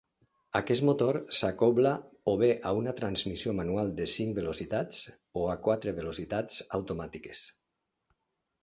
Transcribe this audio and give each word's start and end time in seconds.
Aquest 0.59 0.85
motor 0.87 1.17
s'acobla 1.39 1.91
o 2.33 2.35
bé 2.43 2.49
a 2.69 2.71
una 2.79 2.93
transmissió 3.01 3.55
manual 3.61 3.93
de 4.01 4.09
cinc 4.15 4.35
velocitats 4.41 5.05
o 5.43 5.45
a 5.57 5.59
quatre 5.69 5.95
velocitats 6.03 6.61
automàtiques. 6.81 7.49